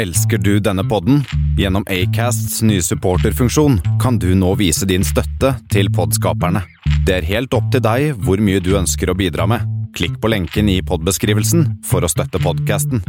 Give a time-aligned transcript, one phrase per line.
[0.00, 1.24] Elsker du denne podden?
[1.58, 6.62] Gjennom Acasts nye supporterfunksjon kan du nå vise din støtte til podskaperne.
[7.04, 9.60] Det er helt opp til deg hvor mye du ønsker å bidra med.
[9.92, 13.04] Klikk på lenken i podbeskrivelsen for å støtte podkasten.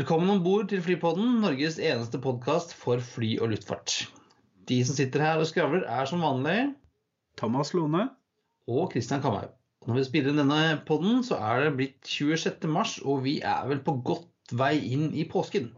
[0.00, 4.06] Velkommen om bord til Flypodden, Norges eneste podkast for fly og luftfart.
[4.70, 6.70] De som sitter her og skravler, er som vanlig
[7.36, 8.06] Thomas Lone.
[8.64, 9.50] og Christian Kamhaug.
[9.84, 12.64] Når vi spiller inn denne podden, så er det blitt 26.
[12.72, 15.68] mars, og vi er vel på godt vei inn i påsken.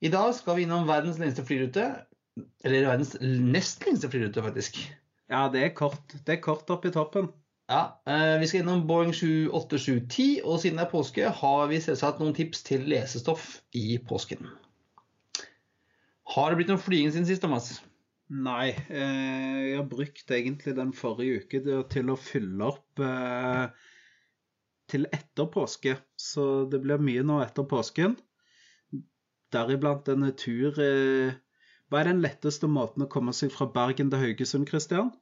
[0.00, 1.84] I dag skal vi innom verdens lengste flyrute.
[2.64, 4.80] Eller verdens nest lengste flyrute, faktisk.
[5.28, 6.16] Ja, det er kort.
[6.16, 7.28] Det er kort opp i toppen.
[7.68, 12.22] Ja, eh, Vi skal innom Boeing 78710, og siden det er påske, har vi selvsagt
[12.22, 14.48] noen tips til lesestoff i påsken.
[16.32, 17.68] Har det blitt noen flyging siden sist, Thomas?
[18.28, 21.60] Nei, eh, jeg har brukt egentlig den forrige uke
[21.92, 23.68] til- å fylle opp eh,
[24.88, 25.96] til etter påske.
[26.16, 28.16] Så det blir mye nå etter påsken.
[29.52, 30.72] Deriblant en tur
[31.88, 35.12] Hva er den letteste måten å komme seg fra Bergen til Haugesund, Christian?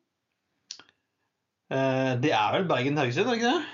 [1.73, 3.65] Eh, Det er vel Bergen-Haugesund, er det ikke det?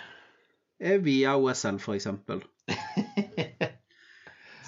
[0.92, 2.08] Er via OSL, f.eks.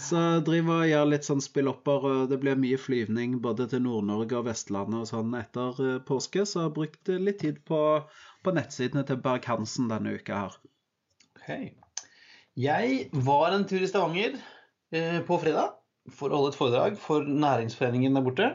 [0.04, 4.36] Så driver og gjør litt sånn spillopper, og det blir mye flyvning både til Nord-Norge
[4.36, 7.80] og Vestlandet og sånn etter eh, påske, så jeg har brukt eh, litt tid på,
[8.44, 10.58] på nettsidene til Berg-Hansen denne uka her.
[11.38, 11.48] Ok.
[12.60, 14.36] Jeg var en tur i Stavanger
[14.92, 15.72] eh, på fredag
[16.12, 18.50] for å holde et foredrag for næringsforeningen der borte.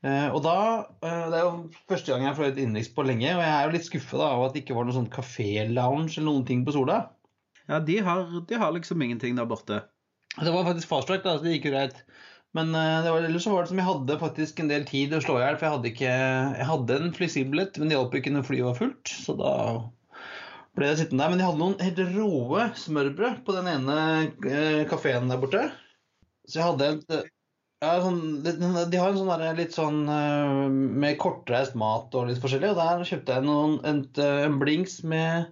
[0.00, 0.56] Eh, og da,
[1.04, 1.56] uh, Det er jo
[1.90, 4.44] første gang jeg har fløyet innenriks på lenge, og jeg er jo litt skuffa av
[4.46, 7.02] at det ikke var noen sånn kafé-lounge eller noen ting på Sola.
[7.68, 9.82] Ja, de har, de har liksom ingenting der borte.
[10.38, 12.00] Det var faktisk fast track, da, så det gikk jo greit.
[12.56, 15.12] Men uh, det var, ellers så var det som jeg hadde faktisk en del tid
[15.14, 15.58] å slå i hjel.
[15.60, 16.14] For jeg hadde, ikke,
[16.56, 19.12] jeg hadde en fleksibelhet, men det hjalp ikke når flyet var fullt.
[19.26, 19.52] Så da
[20.78, 21.34] ble jeg sittende der.
[21.34, 24.00] Men de hadde noen helt råe smørbrød på den ene
[24.88, 25.66] kafeen der borte.
[26.48, 27.30] Så jeg hadde et
[27.80, 32.28] ja, sånn, det- De har en sånn der, litt sånn eh, med kortreist mat og
[32.28, 32.70] litt forskjellig.
[32.74, 35.50] Og der kjøpte jeg noen, en, en blings med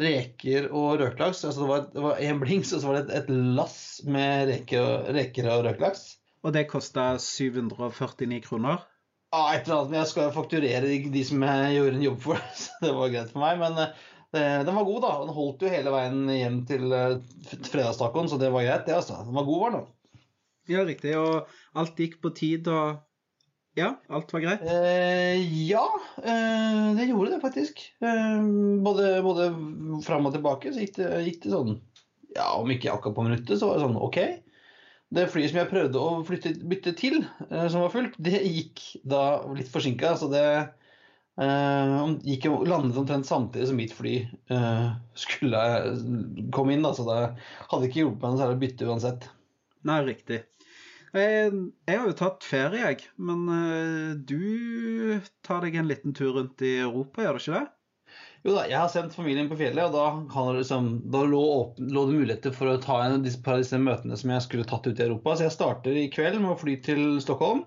[0.00, 1.44] reker og røkelaks.
[1.44, 4.48] Altså det var, det var en blings, og så var det et, et lass med
[4.52, 6.04] reker og, reker og røkelaks.
[6.46, 8.86] Og det kosta 749 kroner.
[9.30, 12.40] Ja, et eller annet, men jeg skal fakturere de, som jeg gjorde en jobb for,
[12.62, 13.60] så det var greit for meg.
[13.60, 13.92] Men eh,
[14.34, 15.12] det, den var god, da.
[15.22, 17.18] Den holdt jo hele veien hjem til eh,
[17.68, 19.20] fredagstacoen, så det var greit, det, altså.
[19.26, 19.88] Den var god, var den.
[20.70, 21.14] Ja, riktig.
[21.18, 21.48] Og
[21.80, 23.06] alt gikk på tid, og
[23.78, 24.62] Ja, alt var greit.
[24.66, 25.38] Eh,
[25.68, 25.84] ja,
[26.18, 27.78] eh, det gjorde det faktisk.
[28.02, 28.40] Eh,
[28.82, 29.46] både, både
[30.02, 31.76] fram og tilbake så gikk det, gikk det sånn
[32.34, 34.18] Ja, om ikke akkurat på minuttet, så var det sånn OK.
[35.10, 38.82] Det flyet som jeg prøvde å flytte, bytte til, eh, som var fullt, det gikk
[39.10, 39.22] da
[39.54, 40.12] litt forsinka.
[40.18, 40.44] Så det
[41.40, 41.96] eh,
[42.30, 44.16] gikk landet omtrent samtidig som mitt fly
[44.50, 44.86] eh,
[45.18, 45.62] skulle
[46.54, 46.86] komme inn.
[46.86, 47.20] Da, så det
[47.70, 49.30] hadde ikke hjulpet meg noe særlig å bytte uansett.
[49.88, 50.42] Nei, riktig.
[51.10, 51.50] Jeg,
[51.90, 53.10] jeg har jo tatt ferie, jeg.
[53.18, 57.66] Men eh, du tar deg en liten tur rundt i Europa, gjør du ikke det?
[58.46, 59.96] Jo da, jeg har sendt familien på fjellet, og
[60.32, 64.16] da, liksom, da lå, åpen, lå det muligheter for å ta en av disse, møtene
[64.16, 65.34] som jeg skulle tatt ut i Europa.
[65.36, 67.66] Så jeg starter i kveld med å fly til Stockholm.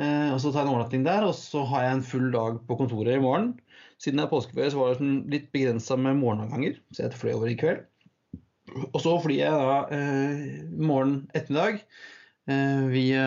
[0.00, 2.60] Eh, og Så tar jeg en overnatting der, og så har jeg en full dag
[2.68, 3.54] på kontoret i morgen.
[4.00, 7.34] Siden det er påskeferie, så var det sånn litt begrensa med morgenavganger, så jeg fløy
[7.34, 7.82] over i kveld.
[8.92, 10.48] Og så flyr jeg da eh,
[10.78, 13.24] morgen ettermiddag eh, via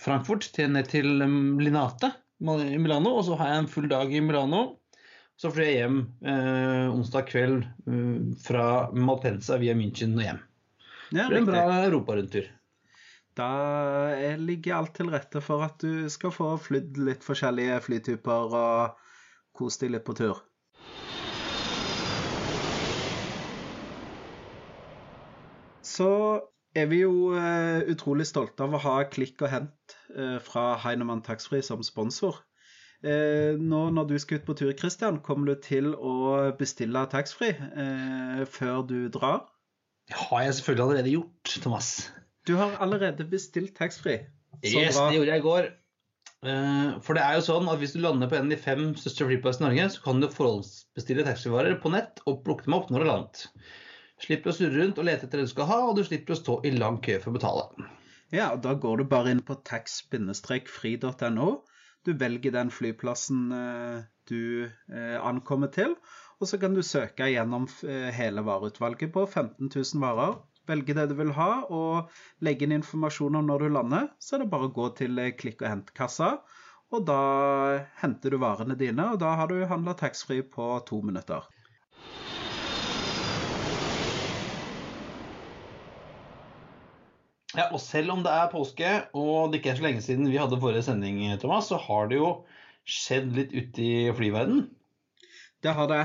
[0.00, 2.08] Frankfurt til, ned til um, Linate
[2.40, 4.62] i Milano, og så har jeg en full dag i Milano.
[5.40, 10.40] Så flyr jeg hjem eh, onsdag kveld eh, fra Malpensa via München og hjem.
[11.10, 12.50] Ja, Det blir en bra europarundtur.
[13.38, 13.48] Da
[14.18, 19.00] eh, ligger alt til rette for at du skal få flydd litt forskjellige flytyper og
[19.56, 20.44] kose deg litt på tur.
[25.80, 26.10] Så
[26.78, 31.24] er vi jo eh, utrolig stolte av å ha Klikk og Hent eh, fra Heinemann
[31.26, 32.38] Taxfree som sponsor.
[33.02, 38.44] Eh, nå når du skal ut på tur, Christian, kommer du til å bestille taxfree
[38.50, 39.46] før du drar?
[40.10, 41.90] Det har jeg selvfølgelig allerede gjort, Thomas.
[42.46, 44.26] Du har allerede bestilt taxfree.
[44.62, 45.08] Yes, bra.
[45.08, 45.70] det gjorde jeg i går.
[47.04, 49.26] For det er jo sånn at hvis du lander på en av de fem største
[49.28, 53.04] flyplassene i Norge, så kan du forhåndsbestille taxivarer på nett og plukke dem opp når
[53.04, 53.44] du landet.
[54.20, 56.40] Slipper å surre rundt og lete etter det du skal ha, og du slipper å
[56.40, 57.88] stå i lang kø for å betale.
[58.30, 61.48] Ja, og da går du bare inn på tax-fri.no.
[62.06, 63.96] Du velger den flyplassen eh,
[64.30, 65.96] du eh, ankommer til,
[66.40, 70.38] og så kan du søke gjennom eh, hele vareutvalget på 15 000 varer.
[70.70, 72.12] velge det du vil ha, og
[72.46, 75.64] legge inn informasjon om når du lander, så er det bare å gå til klikk
[75.64, 76.30] og hent-kassa.
[76.94, 77.22] Og da
[78.02, 81.42] henter du varene dine, og da har du handla taxfree på to minutter.
[87.56, 90.38] Ja, og selv om det er påske, og det ikke er så lenge siden vi
[90.38, 92.30] hadde forrige sending, Thomas, så har det jo
[92.86, 94.68] skjedd litt ute i flyverden.
[95.60, 96.04] Det har det.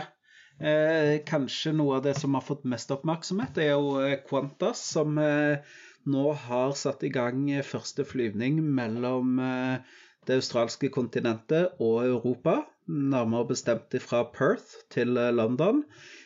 [0.56, 5.19] Eh, kanskje noe av det som har fått mest oppmerksomhet, er jo eh, Qantas, som
[5.21, 5.62] eh,
[6.09, 12.63] nå har satt i gang første flyvning mellom eh, det australske kontinentet og Europa.
[12.88, 15.83] Nærmere bestemt fra Perth til eh, London.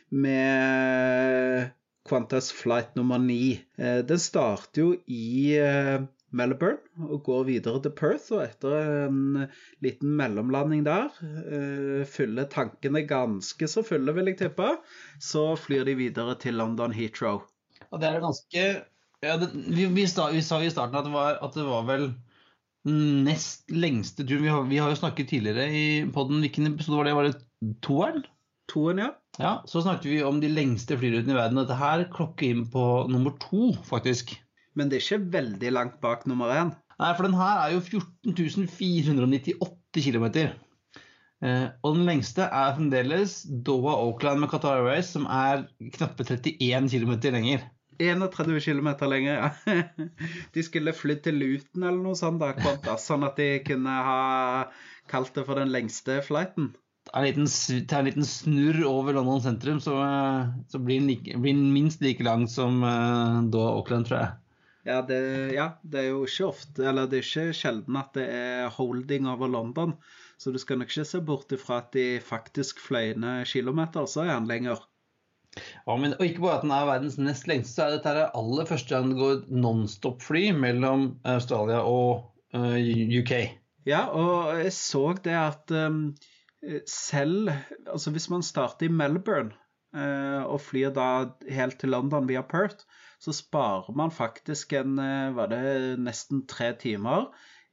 [0.09, 1.69] Med
[2.07, 3.59] Qantas flight nummer ni.
[3.77, 5.99] Eh, den starter jo i eh,
[6.31, 8.29] Melbourne og går videre til Perth.
[8.35, 9.49] Og etter en
[9.83, 14.71] liten mellomlanding der, eh, fyller tankene ganske så fulle, vil jeg tippe,
[15.19, 17.43] så flyr de videre til London Heathrow.
[17.89, 18.65] Og det er ganske
[19.19, 21.87] ja, det, vi, vi, sta, vi, sa i starten at det var, at det var
[21.89, 22.11] vel
[22.87, 24.45] nest lengste turen.
[24.45, 26.39] Vi har, vi har jo snakket tidligere i poden.
[26.45, 27.15] Hvilken episode var det?
[27.17, 28.23] Var det toeren?
[28.71, 29.09] Toen, ja.
[29.39, 31.61] Ja, Så snakket vi om de lengste flyrutene i verden.
[31.61, 34.33] Dette her klokker inn på nummer to, faktisk.
[34.75, 36.73] Men det er ikke veldig langt bak nummer én.
[36.99, 40.25] Nei, for den her er jo 14 498 km.
[41.39, 45.63] Eh, og den lengste er fremdeles Doha Oakland med Qatar Airways, som er
[45.95, 47.63] knappe 31 km lenger.
[47.99, 49.79] 31 km lenger, ja.
[50.55, 54.21] De skulle flydd til Luton eller noe sånt, da, sånn at de kunne ha
[55.07, 56.73] kalt det for den lengste flighten
[57.13, 57.47] en liten,
[57.87, 61.73] ta en liten snurr over London sentrum, så, eh, så blir, den like, blir, den
[61.73, 64.35] minst like lang som uh, da Auckland, tror jeg.
[64.87, 65.19] Ja det,
[65.53, 69.27] ja det, er jo ikke ofte, eller det er ikke sjelden at det er holding
[69.29, 69.97] over London.
[70.39, 74.37] Så du skal nok ikke se bort ifra at de faktisk fløyende kilometer, så er
[74.37, 74.79] han lenger.
[75.59, 78.29] Ja, men og Ikke bare at den er verdens nest lengste, så er dette det
[78.39, 82.77] aller første gang det går nonstop-fly mellom Australia og uh,
[83.19, 83.33] UK.
[83.89, 86.38] Ja, og jeg så det at um, Eh,
[86.87, 87.51] selv
[87.87, 89.55] Altså hvis man starter i Melbourne
[89.95, 91.07] eh, og flyr da
[91.49, 92.85] helt til London via Perth,
[93.19, 95.63] så sparer man faktisk en eh, Var det
[96.03, 97.29] nesten tre timer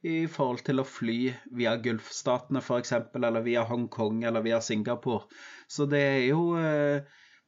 [0.07, 5.25] i forhold til å fly via Gulfstatene f.eks., eller via Hongkong eller via Singapore.
[5.67, 6.43] Så det er jo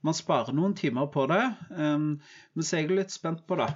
[0.01, 1.44] man sparer noen timer på det.
[1.69, 2.18] Um,
[2.56, 3.68] men så er jeg litt spent på det.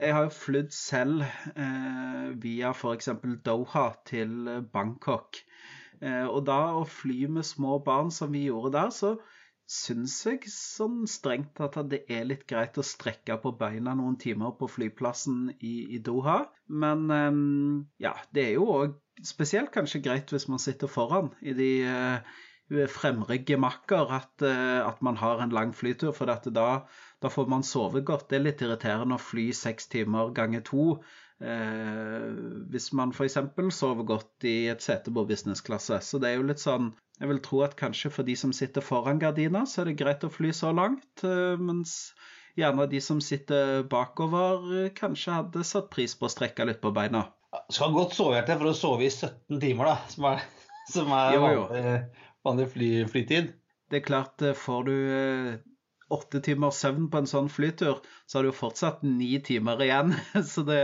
[0.00, 1.22] Jeg har jo flydd selv
[1.54, 3.12] uh, via f.eks.
[3.46, 5.40] Doha til Bangkok.
[6.00, 9.14] Eh, og da å fly med små barn som vi gjorde der, så
[9.70, 14.16] syns jeg sånn strengt tatt at det er litt greit å strekke på beina noen
[14.18, 16.40] timer på flyplassen i, i Doha.
[16.66, 17.42] Men um,
[18.02, 22.40] ja, det er jo òg spesielt kanskje greit hvis man sitter foran i de uh,
[22.90, 26.38] fremre gemakker at, at, man har en lang flytur, for da,
[27.18, 28.28] da, får man sove godt.
[28.30, 33.38] Det er litt irriterende å fly seks timer ganger to Eh, hvis man f.eks.
[33.72, 36.00] sover godt i et sete på businessklasse.
[36.04, 38.84] Så det er jo litt sånn Jeg vil tro at kanskje for de som sitter
[38.84, 42.14] foran gardina, så er det greit å fly så langt, eh, mens
[42.56, 46.94] gjerne de som sitter bakover, eh, kanskje hadde satt pris på å strekke litt på
[46.96, 47.26] beina.
[47.68, 50.46] Skal godt sove til for å sove i 17 timer, da, som er,
[50.88, 51.66] som er jo, jo.
[51.68, 51.94] vanlig,
[52.48, 53.52] vanlig fly, flytid.
[53.92, 54.96] Det er klart, får du
[56.14, 60.14] åtte timers søvn på en sånn flytur, så har du jo fortsatt ni timer igjen.
[60.52, 60.82] Så det,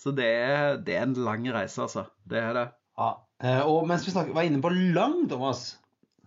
[0.00, 2.06] så det, er, det er, en lang reise, altså.
[2.28, 2.66] Det er det.
[2.98, 3.12] Ja,
[3.44, 5.76] eh, Og mens vi snakker, var inne på lang, Thomas,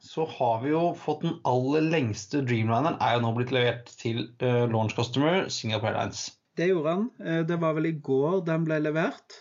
[0.05, 2.99] så har vi jo fått den aller lengste Dreamlineren.
[3.01, 6.27] Er jo nå blitt levert til uh, launch customer Singapore Airlines.
[6.55, 7.09] Det gjorde han.
[7.25, 9.39] Eh, det var vel i går den ble levert.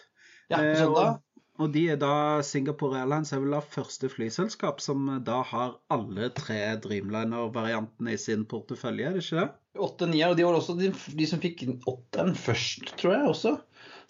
[0.49, 1.21] Ja, på søndag.
[1.62, 6.30] Og de er da Singapore Airlines er vel da første flyselskap som da har alle
[6.34, 9.52] tre Dreamliner-variantene i sin portefølje, er det ikke det?
[9.84, 13.54] Åtte, ni, og de var også de, de som fikk åtteren først, tror jeg også.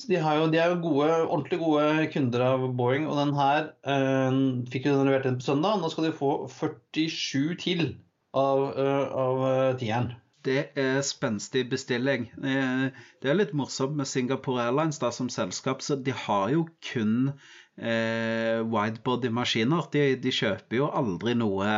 [0.00, 3.70] Så de, jo, de, er jo gode, ordentlig gode kunder av Boeing, og den her
[3.92, 4.40] øh,
[4.72, 5.78] fikk jo den levert inn på søndag.
[5.80, 7.86] Nå skal de få 47 til
[8.34, 9.44] av, øh, av
[9.80, 10.14] tieren.
[10.44, 12.26] Det er spenstig bestilling.
[12.44, 12.88] Eh,
[13.22, 17.30] det er litt morsomt med Singapore Airlines da, som selskap, så de har jo kun
[17.78, 19.88] eh, widebody-maskiner.
[19.94, 21.70] De, de, kjøper jo aldri noe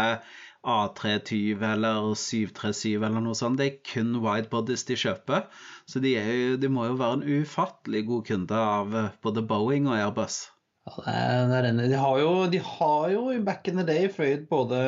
[0.67, 3.61] A320 eller 737 eller noe sånt.
[3.63, 5.47] Det er kun widebodies de kjøper.
[5.87, 9.99] Så de, jo, de må jo være en ufattelig god kunde av både Boeing og
[10.01, 10.43] Airbus.
[10.87, 14.11] Ja, det er, det er de, har jo, de har jo back in the day
[14.11, 14.83] fløyet både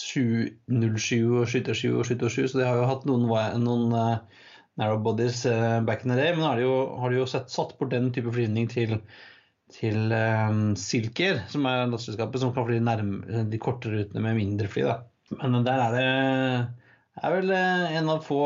[0.00, 3.26] 707 og 7.07 og 7.07 så de har jo hatt noen,
[3.62, 4.46] noen uh,
[4.80, 6.32] narrow uh, back in the day.
[6.34, 6.62] Men har
[7.02, 8.98] har de jo sett, satt bort den type flyvning til,
[9.76, 14.70] til um, Silker, som er lasteselskapet som kan fly nærme de korte rutene med mindre
[14.70, 14.86] fly.
[14.88, 15.00] Da.
[15.42, 16.06] Men der er det
[17.20, 18.38] er vel en av få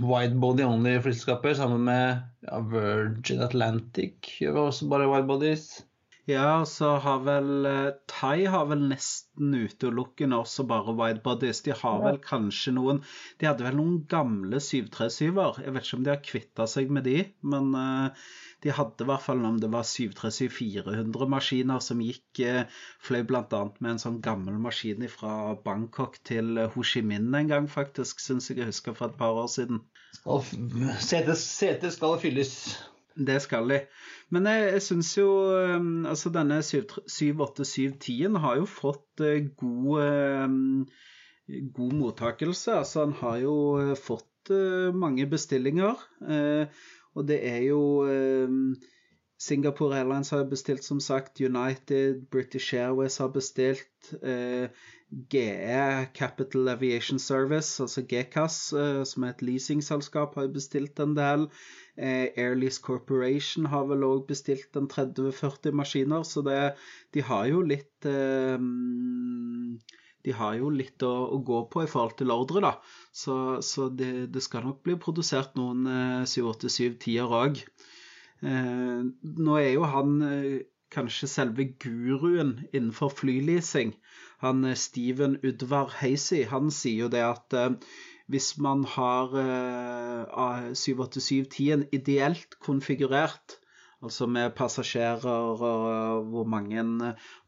[0.00, 5.66] widebody only flyselskaper, sammen med ja, Virgin Atlantic gjør også bare widebodies.
[6.26, 11.60] Ja, så har vel eh, Thai har vel nesten utelukkende også bare widebodies.
[11.62, 12.98] De har vel kanskje noen
[13.38, 15.60] De hadde vel noen gamle 737-er.
[15.62, 18.24] Jeg vet ikke om de har kvitta seg med de, men eh,
[18.66, 23.62] de hadde i hvert fall om det var 737-400 maskiner som gikk eh, Fløy bl.a.
[23.78, 28.50] med en sånn gammel maskin fra Bangkok til Ho Chi Minh en gang, faktisk, syns
[28.50, 29.84] jeg jeg husker for et par år siden.
[31.06, 32.58] Setet skal fylles.
[33.16, 33.80] Det skal de.
[34.34, 35.28] Men jeg, jeg syns jo
[35.76, 40.02] um, Altså, denne 787-10-en har jo fått eh, god
[40.52, 40.86] um,
[41.46, 42.74] god mottakelse.
[42.82, 46.02] Altså, han har jo eh, fått eh, mange bestillinger.
[47.16, 48.74] og det er jo um,
[49.38, 51.40] Singapore Airlines har bestilt, som sagt.
[51.40, 54.12] United, British Airways har bestilt.
[54.22, 54.68] eh,
[55.30, 61.46] GE Capital Aviation Service, altså GCAS, eh, som er et leasingselskap, har bestilt en del.
[61.96, 66.74] Eh, Airlease Corporation har vel òg bestilt en 30-40 maskiner, så det,
[67.14, 68.58] de har jo litt eh,
[70.26, 72.72] De har jo litt å, å gå på i forhold til ordre, da.
[73.14, 77.60] Så, så det, det skal nok bli produsert noen eh, 787-10-er òg.
[77.62, 77.95] Eh,
[78.42, 83.94] nå er jo han eh, kanskje selve guruen innenfor flyleasing.
[84.44, 87.70] Han eh, Steven Udvar Hazy, han sier jo det at eh,
[88.32, 93.58] hvis man har eh, 787-10-en ideelt konfigurert,
[94.02, 96.82] altså med passasjerer og hvor mange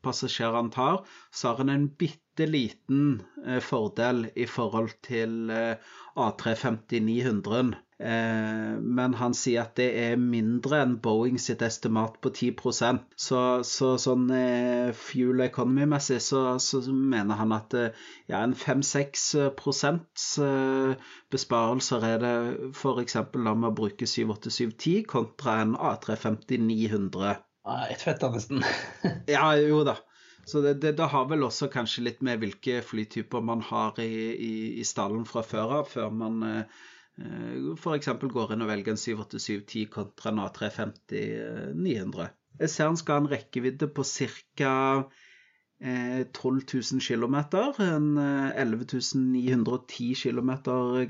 [0.09, 5.77] passasjerer han tar, så har han en bitte liten eh, fordel i forhold til eh,
[6.19, 7.77] A350-900.
[7.99, 13.41] Eh, men han sier at det er mindre enn Boeing sitt estimat på 10 Så,
[13.67, 17.91] så sånn eh, fuel economy-messig så, så mener han at eh,
[18.31, 19.27] ja, en 5-6
[20.47, 22.37] eh, besparelser er det
[22.71, 23.19] f.eks.
[23.35, 27.35] la meg bruke 78710 kontra en A350-900.
[27.91, 28.63] Et fett, da, nesten.
[29.37, 29.99] Ja, jo da.
[30.49, 34.13] Så det, det, det har vel også kanskje litt med hvilke flytyper man har i,
[34.33, 36.79] i, i stallen fra før av, før man eh,
[37.77, 38.09] f.eks.
[38.23, 42.31] går inn og velger en 787-10 kontra en A350-900.
[42.59, 44.73] Jeg ser han skal ha en rekkevidde på ca.
[45.79, 47.37] Eh, 12 000 km.
[47.85, 50.51] En eh, 11 910 km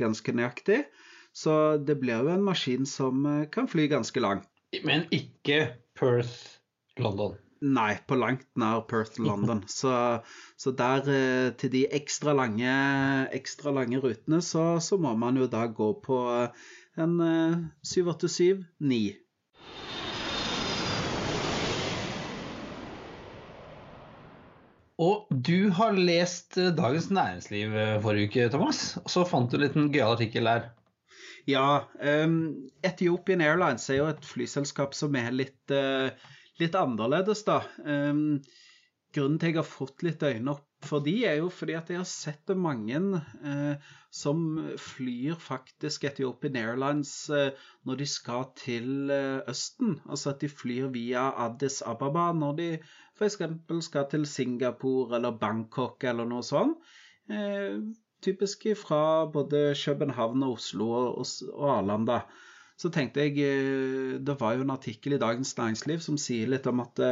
[0.00, 0.82] ganske nøyaktig.
[1.32, 4.48] Så det blir jo en maskin som eh, kan fly ganske langt.
[4.84, 5.62] Men ikke
[5.98, 6.60] Perth,
[6.96, 7.36] London.
[7.58, 9.64] Nei, på langt nær Perth London.
[9.80, 9.92] Så,
[10.56, 12.70] så der eh, til de ekstra lange,
[13.34, 16.68] ekstra lange rutene, så, så må man jo da gå på eh,
[17.02, 19.00] en eh, 787-9.
[24.98, 28.96] Og du har lest eh, Dagens Næringsliv eh, forrige uke, Thomas.
[29.04, 30.72] Og så fant du en liten gøyal artikkel der.
[31.48, 36.10] Ja, um, Ethiopian Airlines er jo et flyselskap som er litt, uh,
[36.60, 37.62] litt annerledes, da.
[37.88, 38.42] Um,
[39.16, 42.02] grunnen til jeg har fått litt øyne opp for de, er jo fordi at jeg
[42.02, 44.42] har sett mange uh, som
[44.78, 47.48] flyr faktisk Ethiopian Airlines uh,
[47.88, 49.08] når de skal til
[49.48, 49.96] Østen.
[50.04, 52.68] Altså at de flyr via Addis Ababa når de
[53.16, 53.40] f.eks.
[53.88, 56.76] skal til Singapore eller Bangkok eller noe sånt
[58.24, 62.20] typisk fra både København og Oslo og, og Arlanda.
[62.78, 63.34] Så tenkte jeg
[64.26, 67.02] Det var jo en artikkel i Dagens Næringsliv som sier litt om at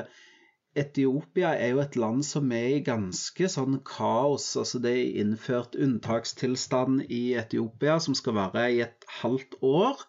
[0.77, 4.51] Etiopia er jo et land som er i ganske sånn kaos.
[4.61, 10.05] Altså det er innført unntakstilstand i Etiopia som skal vare i et halvt år.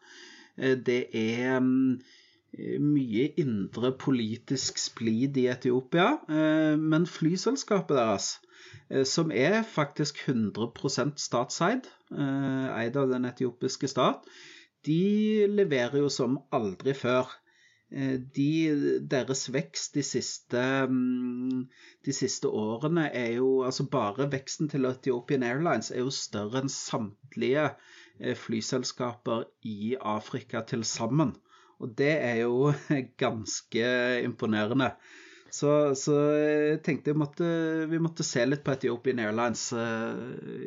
[0.58, 1.62] Det er
[2.82, 6.10] mye indre politisk splid i Etiopia,
[6.82, 8.30] men flyselskapet deres
[9.08, 14.24] som er faktisk 100% statseid, eid av den etiopiske stat,
[14.88, 17.30] de leverer jo som aldri før.
[17.88, 18.52] De,
[19.08, 20.64] deres vekst de siste,
[22.04, 26.74] de siste årene er jo Altså bare veksten til Ethiopian Airlines er jo større enn
[26.74, 27.70] samtlige
[28.44, 31.36] flyselskaper i Afrika til sammen.
[31.80, 32.74] Og det er jo
[33.24, 33.88] ganske
[34.24, 34.92] imponerende.
[35.54, 37.48] Så, så jeg tenkte jeg måtte,
[37.90, 40.18] vi måtte se litt på Ethiopian Airlines uh,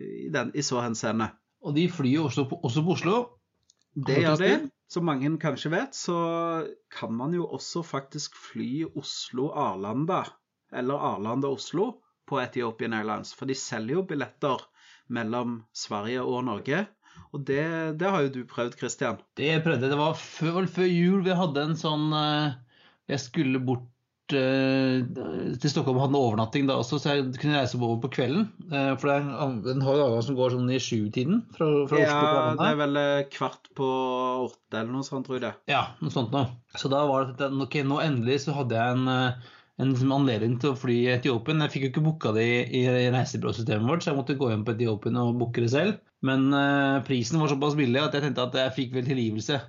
[0.00, 1.30] i, den, i, så henseende.
[1.66, 3.16] Og de flyr jo også på, også på Oslo?
[3.94, 4.52] Det gjør de.
[4.90, 6.16] Som mange kanskje vet, så
[6.90, 10.24] kan man jo også faktisk fly Oslo-Arlanda,
[10.74, 11.92] eller Arlanda-Oslo,
[12.26, 13.30] på Ethiopian Airlines.
[13.36, 14.64] For de selger jo billetter
[15.14, 16.84] mellom Sverige og Norge.
[17.30, 17.62] Og det,
[18.00, 19.20] det har jo du prøvd, Christian.
[19.38, 19.90] Det jeg prøvde.
[19.90, 22.10] Det var før, før jul vi hadde en sånn
[23.10, 23.99] Jeg skulle bort eh,
[24.30, 28.48] til Stockholm hadde en overnatting da også, så jeg kunne reise over på kvelden.
[28.70, 32.00] Eh, for det er, en, har jo avgang som går sånn i sjutiden fra, fra
[32.00, 33.88] Oslo Ja, det er vel eh, kvart på
[34.46, 35.54] åtte eller noe sånt, tror jeg det.
[35.72, 36.50] Ja, noe sånt noe.
[36.78, 40.56] Så da var det ok, nå endelig så hadde jeg en, eh, en liksom anledning
[40.62, 41.62] til å fly i Etiopien.
[41.66, 44.66] Jeg fikk jo ikke booka det i, i reisebyråsystemet vårt, så jeg måtte gå hjem
[44.66, 46.00] på Etiopien og booke det selv.
[46.26, 49.60] Men eh, prisen var såpass billig at jeg tenkte at jeg fikk vel tilgivelse.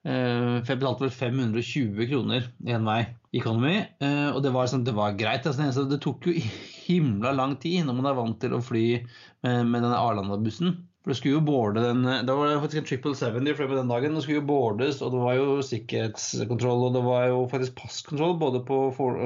[0.00, 4.70] Eh, for jeg betalte vel 520 kroner én vei i Economy, eh, og det var,
[4.70, 5.48] sånn, det var greit.
[5.48, 6.36] Altså, det tok jo
[6.86, 10.78] himla lang tid når man er vant til å fly med, med denne Arlanda-bussen.
[11.00, 13.78] For det skulle jo boarde den Da var det faktisk en 777 de fløy med
[13.78, 14.16] den dagen.
[14.16, 18.34] Det skulle jo boardes, og det var jo sikkerhetskontroll, og det var jo faktisk passkontroll
[18.40, 18.82] både på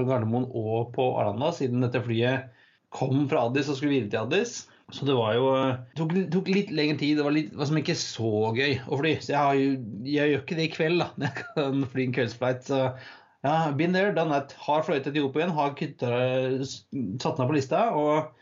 [0.06, 2.50] Gardermoen og på Arlanda, siden dette flyet
[2.94, 4.54] kom fra Addis og skulle videre til Addis.
[4.92, 7.18] Så det var jo Det tok, tok litt lengre tid.
[7.18, 9.14] Det var, litt, var som ikke så gøy å fly.
[9.24, 11.10] Så jeg, jo, jeg gjør ikke det i kveld, da.
[11.16, 12.66] Når jeg kan fly en kveldsflight.
[12.68, 12.80] Så
[13.44, 14.54] ja, been there, done that.
[14.66, 16.12] Har fløyet til Etiopien, har kutta,
[16.62, 17.88] satt meg på lista.
[17.96, 18.32] og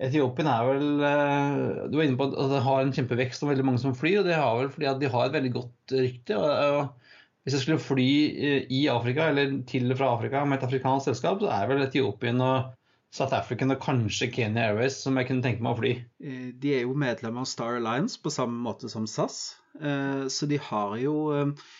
[0.00, 1.58] Etiopien er vel eh,
[1.92, 4.22] Du var inne på at det har en kjempevekst og veldig mange som flyr.
[4.22, 6.38] og Det har vel fordi at de har et veldig godt rykte.
[6.40, 7.14] og,
[7.44, 11.10] Hvis jeg skulle fly eh, i Afrika, eller til og fra Afrika med et afrikansk
[11.10, 12.72] selskap, så er vel Etiopien og
[13.10, 15.92] South African og kanskje Kenya Airways som jeg kunne tenke meg å fly.
[16.22, 20.46] Eh, De er jo medlemmer av Star Alliance på samme måte som SAS, eh, så
[20.50, 21.70] de har jo eh,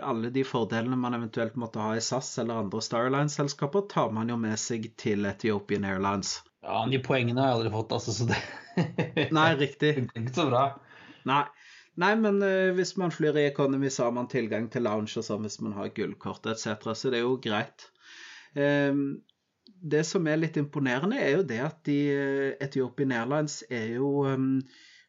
[0.00, 4.32] alle de fordelene man eventuelt måtte ha i SAS eller andre Star Alliance-selskaper, tar man
[4.32, 6.38] jo med seg til Ethiopian Airlines.
[6.64, 8.40] Ja, De poengene har jeg aldri fått, altså, så det
[9.36, 9.94] Nei, riktig.
[10.00, 10.66] det er ikke så bra.
[11.28, 11.44] Nei.
[12.00, 15.24] Nei, men uh, hvis man flyr i economy, så har man tilgang til lounge og
[15.26, 17.88] sånn hvis man har gullkort etc., så det er jo greit.
[18.54, 19.20] Ehm,
[19.80, 24.24] det som er litt imponerende, er jo det at de, eh, Ethiopian Airlines er jo
[24.28, 24.60] ehm,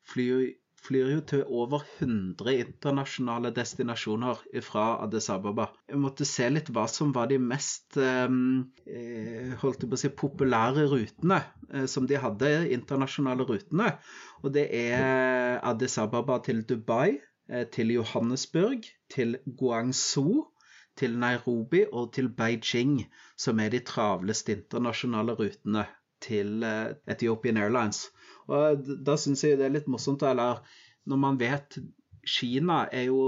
[0.08, 0.44] flyr,
[0.82, 5.70] flyr jo til over 100 internasjonale destinasjoner fra Addis Ababa.
[5.90, 10.04] Jeg måtte se litt hva som var de mest ehm, eh, holdt jeg på å
[10.04, 13.96] si, populære rutene eh, som de hadde, internasjonale rutene.
[14.42, 17.20] Og det er Addis Ababa til Dubai,
[17.75, 20.46] til Johannesburg, til Guangzhou,
[21.01, 23.01] til Nairobi og til Beijing,
[23.37, 25.85] som er de travleste internasjonale rutene
[26.22, 28.05] til eh, Ethiopian Airlines.
[28.51, 30.61] Og da syns jeg det er litt morsomt, eller
[31.09, 31.81] når man vet
[32.27, 33.24] Kina er jo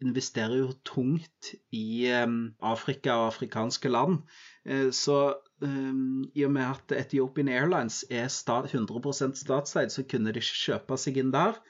[0.00, 2.26] investerer jo tungt i eh,
[2.64, 4.22] Afrika og afrikanske land.
[4.64, 5.18] Eh, så
[5.62, 6.00] eh,
[6.34, 11.20] i og med at Ethiopian Airlines er 100% statseid, så kunne de ikke kjøpe seg
[11.20, 11.60] inn der.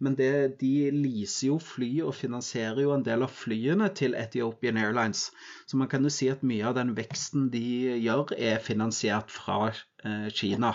[0.00, 0.32] Men det,
[0.62, 5.28] de leaser jo fly og finansierer jo en del av flyene til Ethiopian Airlines.
[5.68, 7.64] Så man kan jo si at mye av den veksten de
[8.00, 10.74] gjør, er finansiert fra eh, Kina.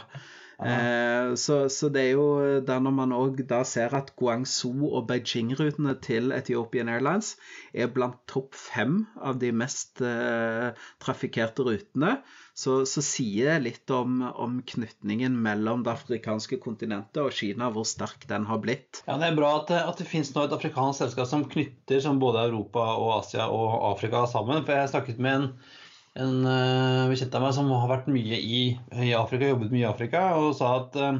[0.56, 2.28] Eh, så, så det er jo
[2.64, 7.34] der når man òg da ser at Guangzhou og Beijing-rutene til Ethiopian Airlines
[7.74, 10.72] er blant topp fem av de mest eh,
[11.04, 12.20] trafikkerte rutene,
[12.56, 17.84] så, så sier det litt om, om knytningen mellom det afrikanske kontinentet og Kina, hvor
[17.88, 19.02] sterk den har blitt.
[19.10, 22.22] Ja, Det er bra at at det finnes nå et afrikansk selskap som knytter som
[22.22, 24.63] både Europa og Asia og Afrika sammen.
[24.63, 25.50] For jeg har snakket med en,
[26.24, 28.62] en uh, bekjent av meg som har vært mye i,
[29.04, 31.20] i Afrika, jobbet mye i Afrika, og sa at uh,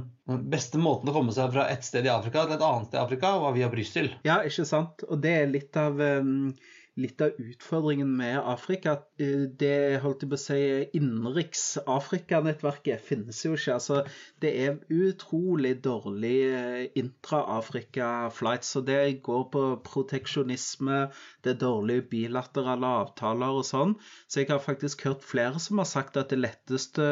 [0.56, 3.04] beste måten å komme seg fra et sted i Afrika til et annet sted i
[3.04, 4.14] Afrika, var via Brussel.
[4.24, 5.04] Ja, ikke sant?
[5.10, 6.56] Og det er litt av um,
[6.96, 10.60] Litt av utfordringen med Afrika, uh, det holdt jeg på å si,
[11.00, 13.76] innenriks Afrikanettverket finnes jo ikke.
[13.76, 13.98] Altså,
[14.44, 18.72] det er utrolig dårlig uh, intra-Afrika-flights.
[18.80, 21.02] Og det går på proteksjonisme,
[21.44, 23.98] det er dårlige bilaterale avtaler og sånn.
[24.30, 27.12] Så jeg har faktisk hørt flere som har sagt at det letteste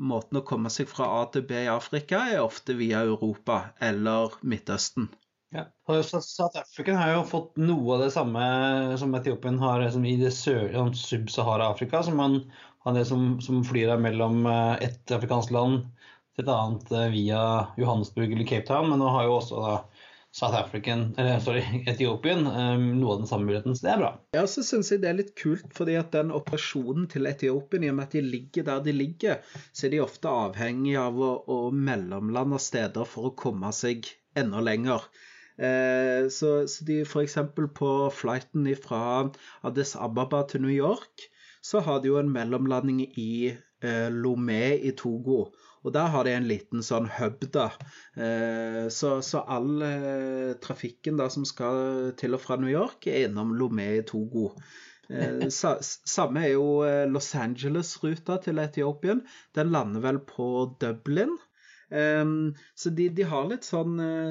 [0.00, 3.58] måten å komme seg fra A til B i Afrika er ofte via Europa
[3.90, 5.10] eller Midtøsten.
[5.52, 5.66] Ja.
[6.02, 8.44] South African har jo fått noe av det samme
[9.00, 12.02] som Etiopien har som i det sør- sånn sub-Sahara-Afrika.
[12.02, 12.38] som man
[12.84, 15.84] har det som, som flyr der mellom ett et afrikansk land
[16.36, 17.42] til et annet eh, via
[17.78, 18.88] Johannesburg eller Cape Town.
[18.90, 19.74] Men nå har jo også da
[20.32, 23.76] South African, eller sorry, Etiopien eh, noe av den samme muligheten.
[23.76, 24.12] Så det er bra.
[24.38, 27.92] Ja, så syns jeg det er litt kult, fordi at den operasjonen til Etiopien, i
[27.92, 29.44] og med at de ligger der de ligger,
[29.76, 34.64] så er de ofte avhengig av å, å mellomlande steder for å komme seg enda
[34.64, 35.04] lenger.
[35.58, 37.36] Eh, så, så de f.eks.
[37.76, 39.02] på flighten fra
[39.62, 41.28] Addis Ababa til New York,
[41.62, 45.52] så har de jo en mellomlanding i eh, Lomé i Togo.
[45.82, 47.68] Og der har de en liten sånn hub, da.
[48.14, 49.82] Eh, så, så all
[50.62, 54.52] trafikken da som skal til og fra New York, er innom Lomé i Togo.
[55.52, 59.26] Sa, samme er jo Los Angeles-ruta til Etiopien.
[59.52, 60.46] Den lander vel på
[60.80, 61.34] Dublin.
[61.92, 64.30] Um, så de, de, har litt sånn uh,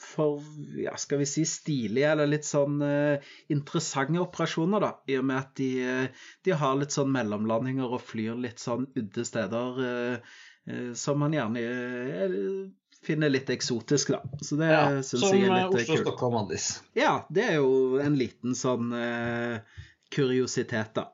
[0.00, 0.40] for,
[0.80, 4.92] ja, skal vi si stilige, eller litt sånn uh, interessante operasjoner, da.
[5.12, 8.88] I og med at de, uh, de, har litt sånn mellomlandinger og flyr litt sånn
[8.96, 9.84] udde steder
[10.94, 11.58] som man gjerne
[13.02, 14.20] finner litt eksotisk, da.
[14.46, 15.72] Så det ja, syns jeg er litt kult.
[15.72, 16.66] Som Oslo-Stockholm-Andis.
[16.94, 18.94] Ja, det er jo en liten sånn
[20.14, 21.08] kuriositet, da.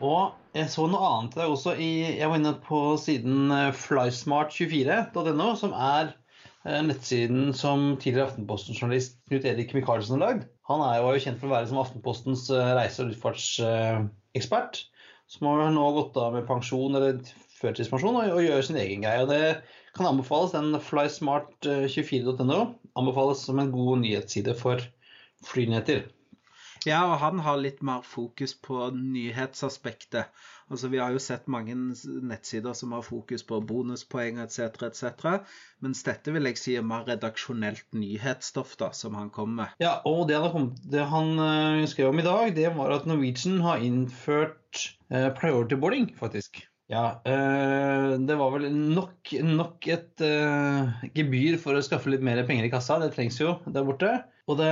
[0.00, 1.74] Og jeg så noe annet der også.
[1.76, 6.14] I, jeg var inne på siden eh, flysmart24.no, som er
[6.64, 10.46] eh, nettsiden som tidligere Aftenposten-journalist Knut Erik Micaelsen har lagd.
[10.70, 14.84] Han er jo, kjent for å være som Aftenpostens eh, reise- og luftfartsekspert.
[15.30, 17.20] Som har nå gått av med pensjon eller
[17.60, 19.22] førtidspensjon og, og gjør sin egen greie.
[19.22, 19.60] og Det
[19.94, 20.56] kan anbefales.
[20.56, 22.62] Den flysmart24.no
[22.98, 24.82] anbefales som en god nyhetsside for
[25.46, 26.08] flynyheter.
[26.88, 30.30] Ja, og han har litt mer fokus på nyhetsaspektet.
[30.70, 35.50] Altså, Vi har jo sett mange nettsider som har fokus på bonuspoeng etc., etc.
[35.84, 39.76] Mens dette vil jeg si er mer redaksjonelt nyhetsstoff da, som han kommer med.
[39.82, 43.60] Ja, og det han, det han uh, skrev om i dag, det var at Norwegian
[43.66, 46.64] har innført uh, priority boarding, faktisk.
[46.90, 50.22] Ja, øh, det var vel nok, nok et
[51.14, 52.96] gebyr for å skaffe litt mer penger i kassa.
[52.98, 54.08] Det trengs jo der borte.
[54.50, 54.70] Og det,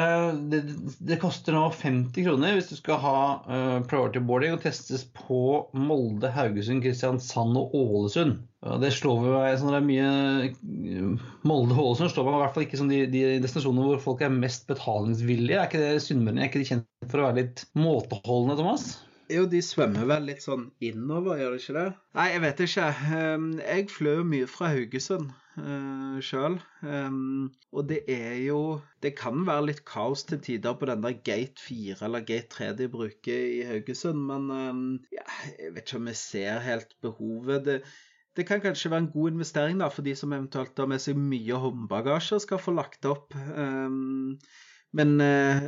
[0.50, 0.60] det,
[1.06, 5.40] det, koster nå 50 kroner hvis du skal ha uh, priority boarding og testes på
[5.78, 8.40] Molde, Haugesund, Kristiansand og Ålesund.
[8.66, 10.08] Uh, det slår meg sånn det er mye
[10.48, 14.06] eh, Molde og Ålesund slår meg i hvert fall ikke som de, de destinasjonene hvor
[14.08, 15.60] folk er mest betalingsvillige.
[15.60, 16.40] Er ikke det Sunnmøre?
[16.40, 18.90] Er ikke de kjent for å være litt måteholdne, Thomas?
[19.28, 21.88] Jo, de svømmer vel litt sånn innover, gjør de ikke det?
[22.16, 22.86] Nei, jeg vet ikke.
[23.18, 25.28] Ehm, jeg fløy mye fra Haugesund
[25.60, 26.58] uh, sjøl.
[26.80, 28.60] Um, og det er jo
[29.02, 32.72] Det kan være litt kaos til tider på den der gate 4 eller gate 3
[32.78, 35.26] de bruker i Haugesund, men um, ja,
[35.58, 37.66] jeg vet ikke om jeg ser helt behovet.
[37.68, 37.76] Det,
[38.38, 41.20] det kan kanskje være en god investering da, for de som eventuelt har med seg
[41.20, 43.36] mye håndbagasje, skal få lagt opp.
[43.36, 44.38] Um,
[44.96, 45.58] men uh,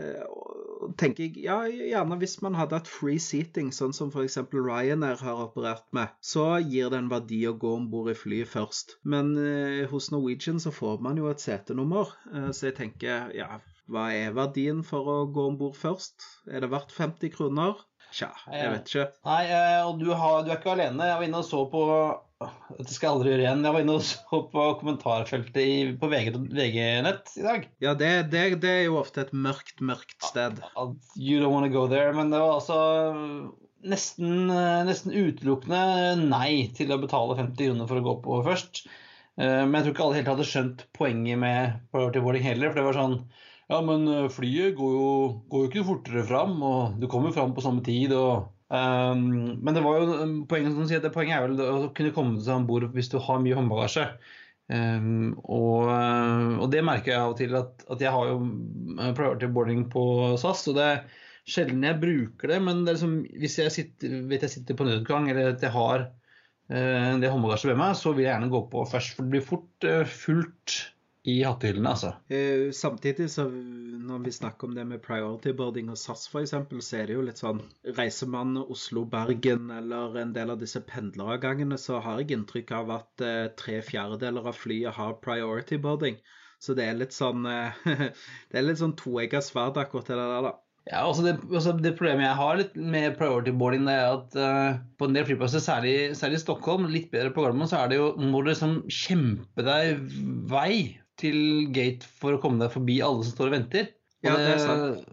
[1.00, 4.38] tenker jeg ja, gjerne hvis man hadde hatt free seating, sånn som f.eks.
[4.54, 8.52] Ryanair har operert med, så gir det en verdi å gå om bord i flyet
[8.52, 8.96] først.
[9.04, 13.60] Men uh, hos Norwegian så får man jo et setenummer, uh, så jeg tenker ja,
[13.90, 16.26] hva er verdien for å gå om bord først?
[16.48, 17.80] Er det verdt 50 kroner?
[18.14, 19.06] Tja, jeg vet ikke.
[19.28, 19.44] Nei,
[19.86, 21.06] og du, har, du er ikke alene.
[21.08, 21.84] Jeg var inne og så på
[22.40, 23.64] dette skal jeg aldri gjøre igjen.
[23.66, 27.66] Jeg var inne og så på kommentarfeltet i, på VG, VG-nett i dag.
[27.84, 30.62] Ja, det, det, det, er jo ofte et mørkt, mørkt sted.
[31.16, 32.14] You don't want to go there.
[32.16, 32.80] Men det var altså
[33.80, 34.48] nesten,
[34.88, 38.84] nesten utelukkende nei til å betale 50 kroner for å gå på først.
[39.40, 42.72] Eh, men jeg tror ikke alle helt hadde skjønt poenget med priority boarding heller.
[42.72, 43.20] For det var sånn
[43.70, 45.10] Ja, men eh, flyet går jo,
[45.50, 48.16] går jo ikke fortere fram, og du kommer fram på samme tid.
[48.16, 51.88] og Um, men det var jo um, poenget, som sier, det poenget er vel å
[51.90, 54.04] kunne komme seg om bord hvis du har mye håndbagasje.
[54.70, 58.36] Um, og, og, det merker jeg av og til at, at jeg har jo
[59.00, 60.04] uh, priority boarding på
[60.38, 60.62] SAS.
[60.70, 61.02] og det er
[61.50, 65.26] sjelden jeg bruker det, men det liksom, hvis jeg sitter, vet jeg sitter på nødutgang
[65.32, 68.86] eller at jeg har uh, det håndbagasje ved meg, så vil jeg gjerne gå på
[68.92, 69.16] først.
[69.16, 70.78] For det blir fort uh, fullt
[71.28, 72.14] i hattehyllene, altså.
[72.32, 76.96] Eh, samtidig så når vi snakker om det med priority boarding og SAS f.eks., så
[76.96, 77.60] er det jo litt sånn
[77.98, 83.26] Reiser man Oslo-Bergen eller en del av disse pendleravgangene, så har jeg inntrykk av at
[83.26, 86.16] eh, tre fjerdedeler av flyet har priority boarding.
[86.60, 87.76] Så det er litt sånn eh,
[88.50, 90.56] Det er litt sånn toegga sverd akkurat det der, da.
[90.88, 94.38] Ja, altså det, altså det, problemet jeg har litt med priority boarding, det er at
[94.40, 97.92] uh, på en del flyplasser, særlig, særlig i Stockholm, litt bedre på Gardermoen, så er
[97.92, 100.00] det jo må du liksom kjempe deg
[100.50, 101.40] vei til
[101.74, 103.90] gate for å komme deg forbi alle som står og venter.
[104.24, 105.10] ja, det, er sant.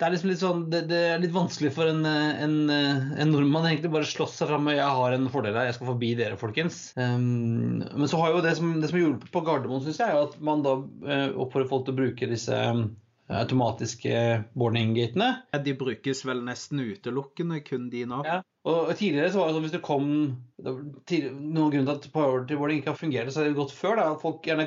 [0.00, 3.66] Det er liksom litt sånn, det, det er litt vanskelig for en, en, en nordmann
[3.68, 6.38] egentlig bare slåss seg fram med 'jeg har en fordel her, jeg skal forbi dere,
[6.40, 6.78] folkens'.
[6.96, 10.08] Um, men så har jo det som, det som er hjulpet på Gardermoen, syns jeg,
[10.08, 12.62] er at man da uh, oppfordrer folk til å bruke disse
[13.30, 14.14] automatiske
[14.58, 15.28] boarding-gatene.
[15.52, 18.22] Ja, de brukes vel nesten utelukkende kun de nå.
[18.26, 18.40] Ja.
[18.68, 20.08] Og Tidligere så var det sånn hvis du kom
[20.60, 24.20] Noen grunn til at priorityboarding ikke har fungert så er det gått før, da, at
[24.20, 24.66] folk gjerne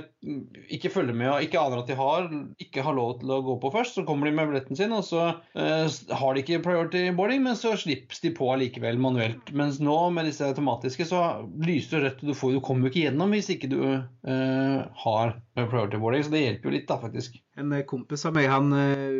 [0.73, 2.25] ikke følger med og ikke aner at de har
[2.63, 3.99] ikke har lov til å gå på først.
[3.99, 7.57] Så kommer de med billetten sin, og så uh, har de ikke priority boarding, men
[7.59, 9.53] så slippes de på allikevel manuelt.
[9.53, 11.21] Mens nå med disse automatiske så
[11.61, 14.79] lyser det rødt, og du, får, du kommer jo ikke gjennom hvis ikke du uh,
[15.05, 16.25] har priority boarding.
[16.25, 17.37] Så det hjelper jo litt, da, faktisk.
[17.59, 18.73] En eh, kompis av meg, han,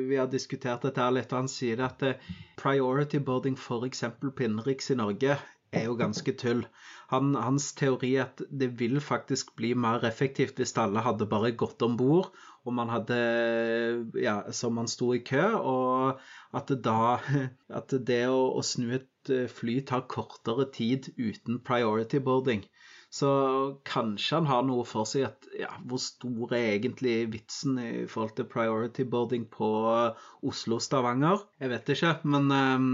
[0.09, 2.01] vi har diskutert dette her litt, og han sier at
[2.57, 4.05] priority boarding f.eks.
[4.17, 4.33] på
[4.63, 5.37] innenriks i Norge
[5.73, 6.63] er jo ganske tull.
[7.09, 11.51] Han, hans teori er at det vil faktisk bli mer effektivt hvis alle hadde bare
[11.51, 12.31] gått om bord,
[12.63, 13.17] og man hadde
[14.15, 16.19] Ja, som man sto i kø, og
[16.53, 17.17] at da
[17.79, 22.63] At det å, å snu et eh, fly tar kortere tid uten priority boarding.
[23.13, 23.29] Så
[23.85, 28.31] kanskje han har noe for seg at ja, hvor stor er egentlig vitsen i forhold
[28.39, 29.67] til priority boarding på
[30.41, 31.43] Oslo-Stavanger?
[31.61, 32.87] Jeg vet ikke, men um,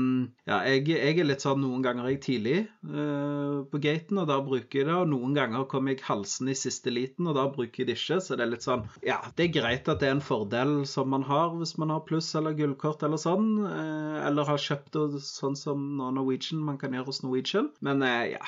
[0.44, 2.58] ja, jeg, jeg, er litt sånn noen ganger er jeg tidlig
[2.92, 4.98] uh, på gaten, og da bruker jeg det.
[4.98, 8.20] Og noen ganger kommer jeg halsen i siste liten, og da bruker jeg det ikke.
[8.26, 11.16] Så det er litt sånn Ja, det er greit at det er en fordel som
[11.16, 15.24] man har hvis man har pluss eller gullkort eller sånn, uh, eller har kjøpt det
[15.24, 18.44] sånn som Norwegian man kan gjøre hos Norwegian, men uh, ja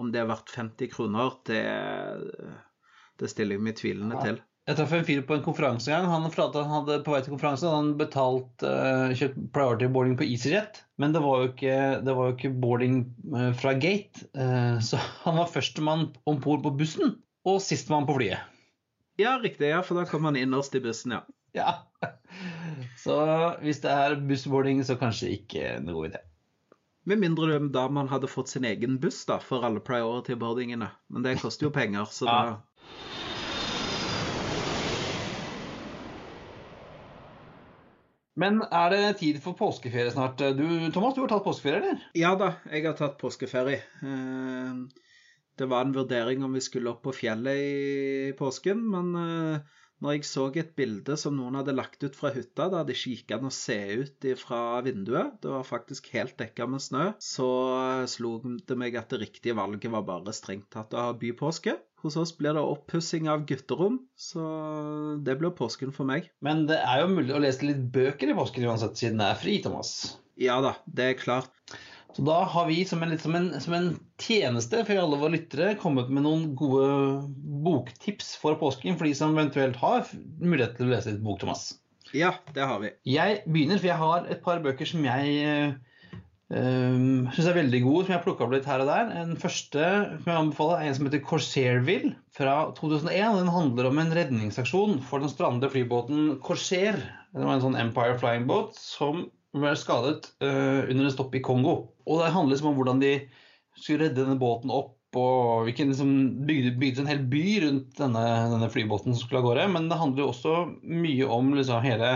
[0.00, 1.62] om det er verdt 50 kroner, det,
[3.20, 4.24] det stiller jeg meg tvilende ja.
[4.28, 4.40] til.
[4.70, 6.12] Jeg traff en fyr på en konferanse en gang.
[6.12, 10.28] Han, han hadde på vei til konferansen hadde han betalt uh, kjøpt priority boarding på
[10.28, 10.84] EasyJet.
[11.02, 13.00] Men det var jo ikke, var jo ikke boarding
[13.34, 14.28] uh, fra gate.
[14.38, 18.46] Uh, så han var førstemann om bord på bussen og sistemann på flyet.
[19.18, 19.72] Ja, riktig.
[19.74, 21.24] ja, For da kom han innerst i bussen, ja.
[21.58, 21.74] ja.
[23.02, 23.18] Så
[23.64, 26.22] hvis det er bussboarding, så kanskje ikke noe god idé.
[27.04, 30.90] Med mindre da man hadde fått sin egen buss da, for alle priority-boardingene.
[31.10, 32.36] Men det koster jo penger, så ja.
[32.46, 32.60] da
[38.34, 40.40] Men er det tid for påskeferie snart?
[40.56, 42.04] Du, Thomas, du har tatt påskeferie, eller?
[42.16, 43.82] Ja da, jeg har tatt påskeferie.
[44.00, 44.78] Eh,
[45.60, 50.16] det var en vurdering om vi skulle opp på fjellet i påsken, men eh, når
[50.16, 53.34] jeg så et bilde som noen hadde lagt ut fra hytta, Det hadde ikke gikk
[53.36, 57.48] an å se ut fra vinduet, det var faktisk helt dekka med snø, så
[58.10, 61.78] slo det meg at det riktige valget var bare strengt tatt å ha bypåske.
[62.02, 64.42] Hos oss blir det oppussing av gutterom, så
[65.22, 66.26] det blir påsken for meg.
[66.42, 69.38] Men det er jo mulig å lese litt bøker i påsken uansett, siden det er
[69.38, 69.94] fri, Thomas?
[70.40, 71.52] Ja da, det er klart.
[72.12, 75.76] Så da har vi som en, som en, som en tjeneste for alle våre lyttere
[75.80, 76.88] kommet med noen gode
[77.64, 80.04] boktips for påsken for de som eventuelt har
[80.42, 81.70] mulighet til å lese litt bok, Thomas.
[82.12, 82.92] Ja, det har vi.
[83.08, 85.72] Jeg begynner, for jeg har et par bøker som jeg øh,
[86.52, 89.12] eh, syns er veldig gode, som jeg har plukka opp litt her og der.
[89.16, 89.88] Den første
[90.20, 93.38] som jeg anbefaler, er en som heter Corsairville fra 2001.
[93.40, 97.00] Den handler om en redningsaksjon for den strandede flybåten Corsair.
[97.32, 101.76] Det var en sånn Empire Flying-båt som ble skadet uh, under en stopp i Kongo.
[102.06, 103.12] Og det handler liksom om hvordan de
[103.78, 106.12] skulle redde denne båten opp, og hvilken liksom,
[106.48, 109.66] bygde, bygde en hel by rundt denne, denne, flybåten som skulle av gårde.
[109.74, 112.12] Men det handler også mye om liksom, hele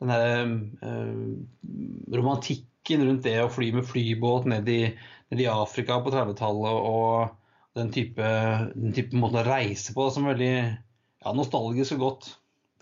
[0.00, 0.44] den derre
[0.86, 4.80] uh, romantikken rundt det å fly med flybåt ned i,
[5.30, 7.34] ned i Afrika på 30-tallet, og
[7.78, 8.30] den type,
[8.74, 12.30] den type måten å reise på som er veldig ja, nostalgisk og godt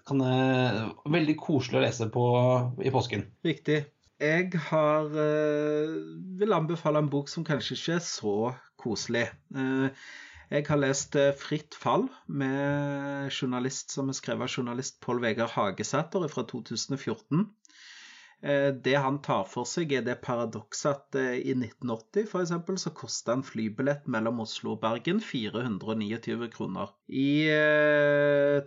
[0.09, 0.25] kan,
[1.13, 2.25] veldig koselig å lese på
[2.83, 3.29] i påsken.
[3.47, 3.83] Riktig.
[4.19, 5.93] Jeg har, eh,
[6.41, 9.29] vil anbefale en bok som kanskje ikke er så koselig.
[9.55, 9.91] Eh,
[10.51, 15.51] jeg har lest eh, 'Fritt fall' med journalist som er skrevet av journalist Pål Vegard
[15.51, 17.47] Hagesæter fra 2014.
[18.43, 22.83] Eh, det han tar for seg, er det paradokset at eh, i 1980 f.eks.
[22.85, 26.93] så kosta en flybillett mellom Oslo og Bergen 429 kroner.
[27.11, 27.51] I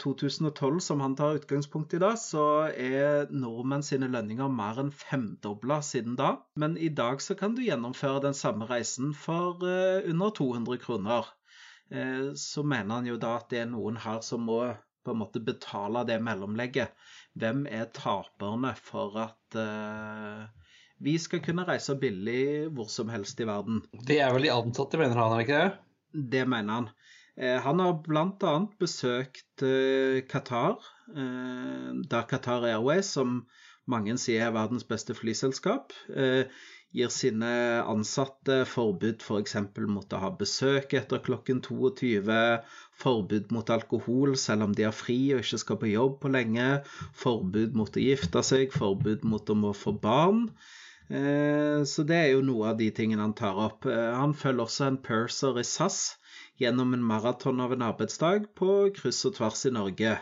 [0.04, 4.92] 2012, eh, som han tar utgangspunkt i da, så er nordmenn sine lønninger mer enn
[4.92, 6.36] femdobla siden da.
[6.60, 11.32] Men i dag så kan du gjennomføre den samme reisen for under 200 kroner.
[12.40, 14.62] Så mener han jo da at det er noen her som må
[15.04, 16.94] på en måte betale det mellomlegget.
[17.40, 20.50] Hvem er taperne for at uh,
[21.02, 23.82] vi skal kunne reise billig hvor som helst i verden?
[24.08, 26.26] Det er vel de ansatte, mener han, er det ikke det?
[26.36, 26.90] Det mener han.
[27.40, 28.54] Eh, han har bl.a.
[28.80, 30.78] besøkt eh, Qatar,
[32.12, 33.42] da Qatar Airways, som
[33.90, 35.96] mange sier er verdens beste flyselskap,
[36.96, 37.52] gir sine
[37.88, 39.56] ansatte forbud f.eks.
[39.76, 42.36] For mot å ha besøk etter klokken 22,
[43.04, 46.70] forbud mot alkohol selv om de har fri og ikke skal på jobb på lenge,
[47.24, 50.48] forbud mot å gifte seg, forbud mot å må få barn.
[51.12, 53.88] Eh, så det er jo noe av de tingene han tar opp.
[53.88, 56.02] Eh, han følger også en purser i SAS
[56.62, 60.14] gjennom en maraton av en arbeidsdag på kryss og tvers i Norge.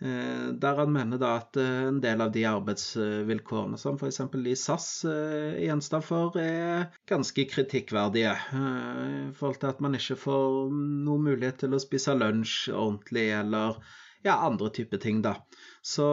[0.00, 4.20] Eh, der han mener da at eh, en del av de arbeidsvilkårene som f.eks.
[4.30, 8.36] i SAS er eh, gjenstand for, er ganske kritikkverdige.
[8.54, 13.80] I forhold til at man ikke får noen mulighet til å spise lunsj ordentlig, eller
[14.22, 15.34] ja, andre typer ting, da.
[15.82, 16.06] Så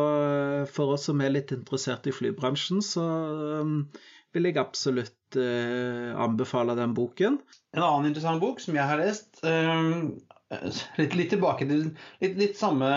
[0.71, 3.05] for oss som er litt interessert i flybransjen, så
[4.35, 7.39] vil jeg absolutt anbefale den boken.
[7.75, 9.41] En annen interessant bok som jeg har lest,
[11.01, 12.93] litt, litt tilbake til litt, litt samme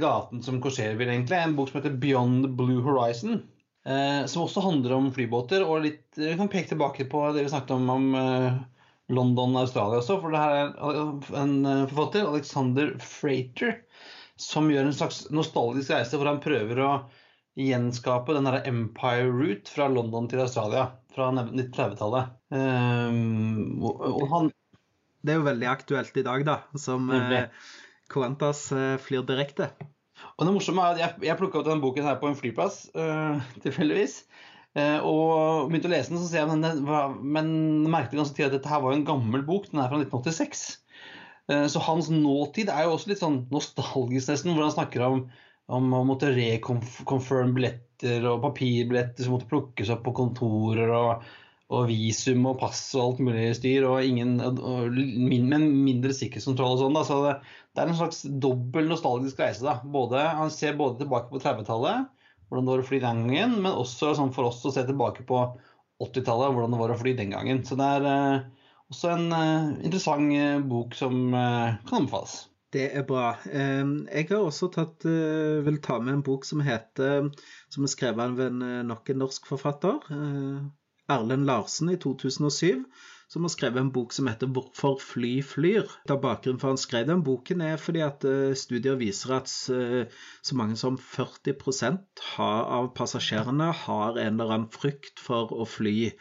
[0.00, 1.38] gaten som korserer, egentlig.
[1.40, 3.42] En bok som heter 'Beyond Blue Horizon'.
[3.86, 5.62] Eh, som også handler om flybåter.
[5.62, 8.56] Og litt, vi kan peke tilbake på det vi snakket om om eh,
[9.14, 10.18] London og Australia også.
[10.22, 13.78] For det her er en eh, forfatter, Alexander Frater,
[14.36, 16.90] som gjør en slags nostalgisk reise hvor han prøver å
[17.56, 20.90] gjenskape den her Empire Route fra London til Australia.
[21.16, 22.34] fra 1930-tallet.
[22.52, 24.50] Um, og, og han
[25.24, 27.46] Det er jo veldig aktuelt i dag, da, som eh,
[28.12, 29.70] Qantas eh, flyr direkte.
[30.36, 32.86] Og det morsomme er at jeg, jeg plukka opp denne boken her på en flyplass,
[32.96, 34.20] uh, tilfeldigvis.
[34.76, 37.48] Uh, og begynte å lese den, så ser jeg men, den men
[37.92, 39.70] merket ganske tidlig at dette her var jo en gammel bok.
[39.70, 40.66] Den er fra 1986.
[41.52, 45.24] Uh, så hans nåtid er jo også litt sånn nostalgisk, nesten, hvor han snakker om,
[45.72, 51.26] om å måtte reconfirm billetter og papirbilletter som måtte plukkes opp på kontorer, og,
[51.74, 56.76] og visum og pass og alt mulig styr, og ingen, og, min, men mindre sikkerhetskontroll
[56.76, 56.98] og sånn.
[56.98, 57.32] da, så det,
[57.74, 59.64] det er en slags dobbel nostalgisk reise.
[59.66, 59.80] da.
[59.82, 62.06] Både, han ser både tilbake på 30-tallet,
[62.46, 65.26] hvordan det var å fly den gangen, men også sånn for oss å se tilbake
[65.26, 65.42] på
[66.06, 67.64] 80-tallet, hvordan det var å fly den gangen.
[67.66, 72.44] Så det er eh, også en eh, interessant eh, bok som kan anbefales.
[72.76, 73.30] Det er bra.
[73.46, 77.28] Jeg har også tatt, vil ta med en bok som heter
[77.72, 80.02] Som er skrevet av en, nok en norsk forfatter.
[81.08, 82.84] Eh, Erlend Larsen i 2007.
[83.28, 85.90] Som har skrevet en bok som heter 'Hvorfor fly flyr'.
[86.06, 90.06] Bakgrunnen for han skrev den boken er fordi at eh, studier viser at eh,
[90.42, 91.98] så mange som 40
[92.36, 96.12] har, av passasjerene har en eller annen frykt for å fly.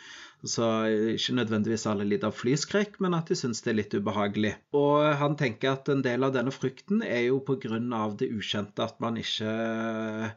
[0.46, 0.66] Så
[1.14, 4.56] ikke nødvendigvis alle lider av flyskrekk, men at de syns det er litt ubehagelig.
[4.78, 7.80] Og han tenker at en del av denne frykten er jo pga.
[8.18, 10.34] det ukjente, at man ikke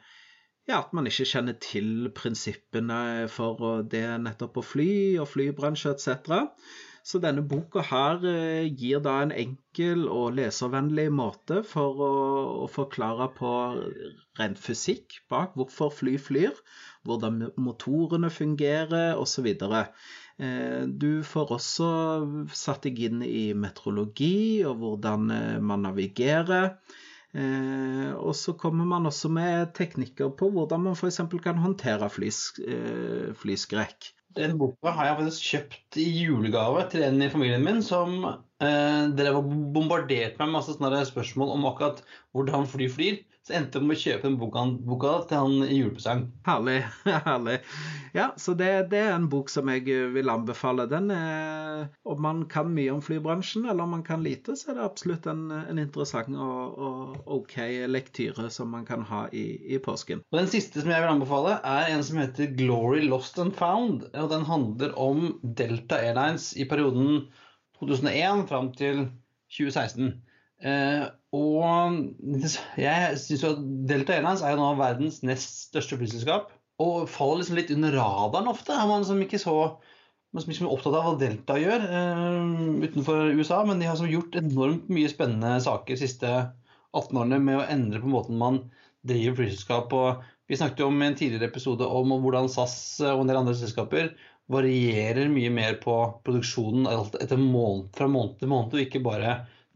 [0.69, 3.01] ja, at man ikke kjenner til prinsippene
[3.33, 4.91] for det nettopp å fly
[5.23, 6.45] og flybransje etc.
[7.09, 12.11] Så denne boka her eh, gir da en enkel og leservennlig måte for å,
[12.65, 13.53] å forklare på
[14.41, 16.53] ren fysikk bak hvorfor fly flyr,
[17.09, 19.49] hvordan motorene fungerer osv.
[19.55, 21.91] Eh, Du får også
[22.53, 26.75] satt deg inn i meteorologi og hvordan eh, man navigerer.
[27.39, 31.21] Eh, og så kommer man også med teknikker på hvordan man f.eks.
[31.45, 34.13] kan håndtere flys, eh, flyskrekk.
[34.39, 39.05] Den boka har jeg faktisk kjøpt i julegave til en i familien min som eh,
[39.19, 42.03] drev og bombarderte meg med masse spørsmål om akkurat
[42.37, 43.23] hvordan fly flyr.
[43.49, 46.27] Så endte jeg med å kjøpe den boka, boka til han i julepresang.
[46.45, 46.83] Herlig.
[47.29, 47.55] herlig.
[48.13, 50.85] Ja, så det, det er en bok som jeg eh, vil anbefale.
[50.91, 54.77] Den er, Om man kan mye om flybransjen, eller om man kan lite, så er
[54.77, 57.57] det absolutt en, en interessant og, og OK
[57.89, 60.21] lektyre som man kan ha i, i påsken.
[60.29, 64.11] Og Den siste som jeg vil anbefale, er en som heter Glory Lost and Found.
[64.13, 67.31] og Den handler om Delta Airlines i perioden
[67.81, 69.07] 2001 fram til
[69.57, 70.19] 2016.
[70.59, 71.05] Eh,
[71.37, 71.99] og
[72.81, 76.51] jeg syns jo at Delta Airlines er jo nå verdens nest største flyselskap.
[76.83, 78.75] Og faller liksom litt under radaren ofte.
[78.75, 79.59] Er man som ikke så
[80.37, 82.49] man er så opptatt av hva Delta gjør eh,
[82.85, 86.33] utenfor USA, men de har liksom gjort enormt mye spennende saker de siste
[86.93, 88.59] 18 årene med å endre på måten man
[89.09, 89.89] driver flyselskap.
[89.89, 90.03] på.
[90.49, 92.77] vi snakket jo om en tidligere episode om hvordan SAS
[93.09, 94.13] og en del andre selskaper
[94.53, 96.89] varierer mye mer på produksjonen
[97.21, 99.35] etter måned, fra måned til måned, og ikke bare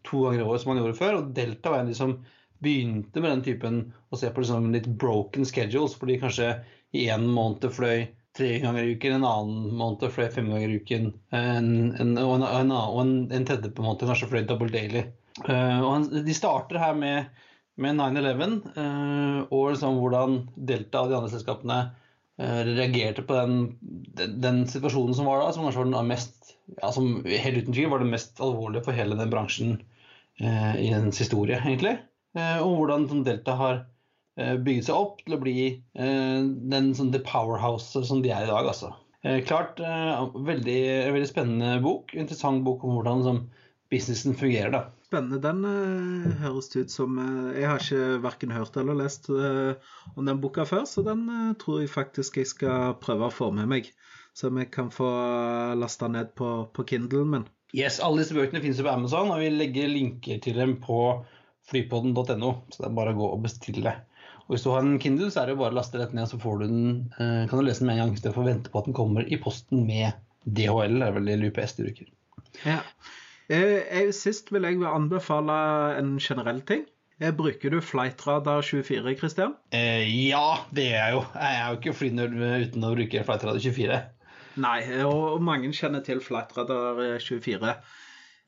[0.08, 1.18] to ganger i året som man gjorde før.
[1.18, 2.16] Og Delta var en av de som
[2.62, 3.78] begynte med den typen
[4.10, 6.50] å se på liksom litt broken schedules, fordi kanskje
[6.94, 10.78] i en måned fløy tre ganger i uken, en annen måned fløy fem ganger i
[10.80, 15.04] uken, en, en, og, en, en, en, en tredje på måned kanskje fløy double daily.
[15.48, 17.42] Han, de starter her med,
[17.80, 21.78] med 9-11 eh, og liksom hvordan Delta og de andre selskapene
[22.36, 26.52] eh, reagerte på den, den, den situasjonen som var da, som kanskje var den mest
[26.76, 29.80] ja, som helt uten tvil var det mest alvorlige for hele den bransjen
[30.40, 31.98] i dens historie, egentlig.
[32.38, 33.74] Eh, og hvordan Delta har
[34.40, 36.40] eh, bygget seg opp til å bli eh,
[36.72, 38.68] den sånn, the powerhouse som de er i dag.
[38.72, 38.94] Altså.
[39.22, 40.80] Eh, klart, eh, veldig,
[41.14, 42.14] veldig spennende bok.
[42.16, 43.44] Interessant bok om hvordan som,
[43.92, 44.72] businessen fungerer.
[44.72, 44.82] da.
[45.04, 45.42] Spennende.
[45.44, 49.74] Den eh, høres ut som eh, Jeg har ikke verken hørt eller lest eh,
[50.16, 53.50] om den boka før, så den eh, tror jeg faktisk jeg skal prøve å få
[53.52, 53.92] med meg.
[54.32, 55.10] Så jeg kan få
[55.76, 57.44] lasta ned på, på Kindlen min.
[57.72, 60.98] Yes, Alle disse bøkene finnes jo på Amazon, og vi legger linker til dem på
[61.70, 62.50] flypodden.no.
[62.68, 63.94] Så det er bare å gå og bestille.
[64.44, 66.28] Og Hvis du har en Kindle, så er det jo bare å laste rett ned,
[66.28, 68.72] så får du den, eh, kan du lese den med en gang istedenfor å vente
[68.72, 70.98] på at den kommer i posten med DHL.
[70.98, 72.10] Det er vel det du bruker.
[72.66, 72.80] Ja.
[73.48, 75.54] Eh, jeg, sist vil jeg anbefale
[75.98, 76.84] en generell ting.
[77.22, 79.54] Eh, bruker du Flightradar 24, Christian?
[79.70, 81.24] Eh, ja, det er jeg jo.
[81.38, 84.02] Jeg er jo ikke flynerd uten å bruke Flightradar 24.
[84.60, 87.76] Nei, og mange kjenner til Flightradar 24.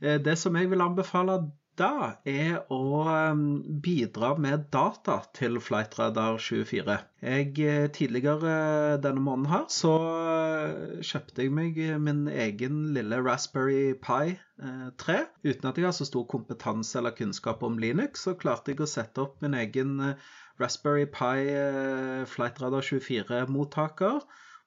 [0.03, 1.39] Eh, Det som jeg vil anbefale
[1.81, 3.41] da, er å eh,
[3.83, 6.99] bidra med data til Flightradar 24.
[7.24, 13.95] Jeg, eh, tidligere denne måneden her så eh, kjøpte jeg meg min egen lille Raspberry
[14.05, 15.18] Pi eh, 3.
[15.49, 18.91] Uten at jeg har så stor kompetanse eller kunnskap om Linux, så klarte jeg å
[18.91, 24.20] sette opp min egen eh, Raspberry Pi eh, Flightradar 24-mottaker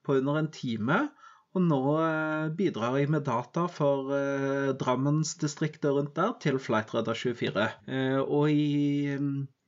[0.03, 0.99] på under en time.
[1.57, 7.63] Og nå eh, bidrar jeg med data for eh, Drammensdistriktet rundt der til Flightradar24.
[7.89, 9.17] Eh, og i,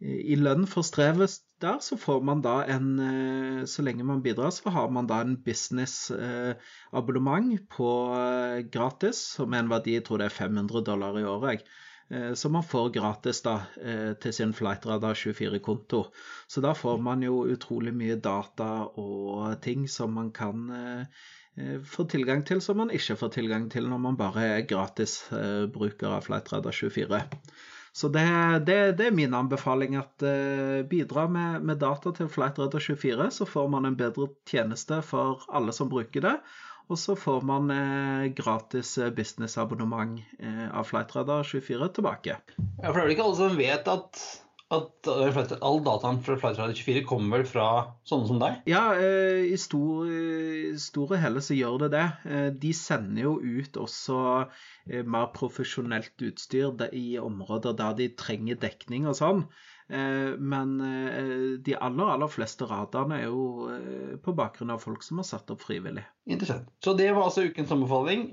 [0.05, 4.49] i lønn for strevet der så får man da en eh, Så lenge man bidrar,
[4.53, 8.15] så har man da en business-abonnement på
[8.71, 11.61] gratis, er en verdi jeg tror det er 500 dollar i året.
[12.13, 13.55] Eh, man får gratis da,
[14.21, 16.05] til sin Flightradar24-konto.
[16.47, 20.69] Så da får man jo utrolig mye data og ting som man kan
[21.59, 26.15] eh, få tilgang til som man ikke får tilgang til når man bare er gratisbruker
[26.15, 27.21] av Flightradar24.
[27.91, 28.23] Så det,
[28.67, 29.95] det, det, er min anbefaling.
[29.97, 35.43] at uh, Bidra med, med data til Flightradar24, så får man en bedre tjeneste for
[35.49, 36.35] alle som bruker det.
[36.89, 42.37] Og så får man eh, gratis businessabonnement eh, av Flightradar24 tilbake.
[42.57, 44.21] Ja, for det er vel ikke alle som vet at
[44.69, 45.09] at
[45.65, 47.67] all dataen fra Flight 24 kommer vel fra
[48.09, 48.59] sånne som deg?
[48.69, 52.05] Ja, i store stor hele så gjør det det.
[52.61, 54.19] De sender jo ut også
[55.09, 59.43] mer profesjonelt utstyr i områder der de trenger dekning og sånn.
[59.89, 65.03] Eh, men eh, de aller, aller fleste radarene er jo eh, på bakgrunn av folk
[65.05, 66.05] som har satt opp frivillig.
[66.29, 66.69] Interessant.
[66.85, 68.27] Så det var altså ukens anbefaling.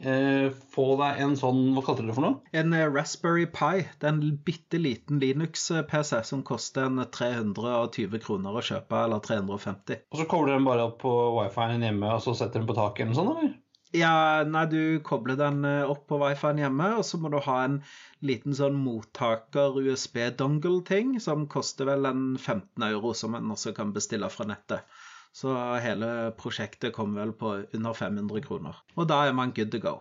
[0.75, 2.43] Få deg en sånn, hva kalte du det for noe?
[2.53, 3.87] En Raspberry Pi.
[3.97, 10.05] Det er en bitte liten Linux-PC som koster en 320 kroner å kjøpe, eller 350.
[10.13, 13.07] Og så kobler den bare opp på wifi-en hjemme, og så setter den på taket
[13.07, 13.57] eller noe sånt, eller?
[13.97, 17.57] Ja, nei, du kobler den eh, opp på wifi-en hjemme, og så må du ha
[17.65, 17.79] en
[18.27, 24.29] liten sånn mottaker USB-dongle-ting som koster vel en 15 euro, som en også kan bestille
[24.33, 24.99] fra nettet.
[25.37, 25.53] Så
[25.85, 28.85] hele prosjektet kommer vel på under 500 kroner.
[28.97, 29.99] Og da er man good to go.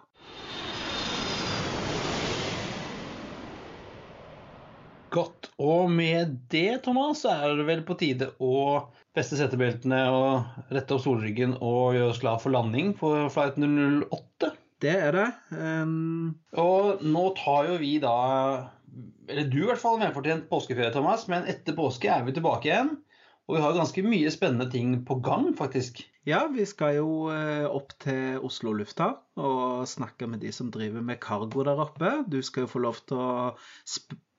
[5.15, 5.49] Godt.
[5.63, 8.55] Og med det, Thomas, så er det vel på tide å
[9.15, 14.51] feste setebeltene og rette opp solryggen og gjøre oss klar for landing på flight 008.
[14.83, 15.27] Det er det.
[15.55, 16.35] Um...
[16.59, 18.15] Og nå tar jo vi da
[19.31, 22.91] Eller du i hvert fall velfortjent påskeferie, Thomas, men etter påske er vi tilbake igjen.
[23.45, 26.01] Og vi har ganske mye spennende ting på gang, faktisk.
[26.25, 31.03] Ja, vi skal jo eh, opp til Oslo lufthavn og snakke med de som driver
[31.05, 32.11] med cargo der oppe.
[32.25, 33.29] Du skal jo få lov til å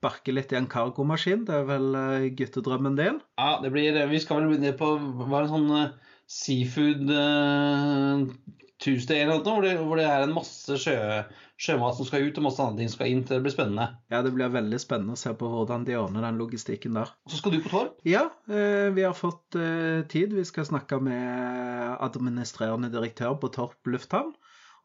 [0.07, 1.45] sparke litt i en cargomaskin.
[1.47, 3.19] Det er vel eh, guttedrømmen din?
[3.39, 8.23] Ja, det blir Vi skal vel begynne på hva er det sånn eh, seafood uh,
[8.83, 10.97] Tuesday eller noe, hvor det, hvor det er en masse sjø,
[11.55, 13.23] sjømat som skal ut, og masse andre ting som skal inn.
[13.25, 13.87] Det blir spennende.
[14.11, 17.13] Ja, det blir veldig spennende å se på hvordan de ordner den logistikken der.
[17.25, 17.95] Og så skal du på Torp?
[18.07, 20.35] Ja, uh, vi har fått uh, tid.
[20.35, 24.35] Vi skal snakke med administrerende direktør på Torp lufthavn